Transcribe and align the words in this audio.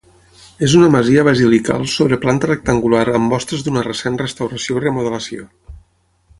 És 0.67 0.73
una 0.77 0.87
masia 0.95 1.25
basilical 1.27 1.85
sobre 1.97 2.19
planta 2.25 2.49
rectangular 2.51 3.03
amb 3.19 3.35
mostres 3.35 3.69
d'una 3.69 3.87
recent 3.91 4.21
restauració 4.25 4.81
i 4.81 4.85
remodelació. 4.89 5.49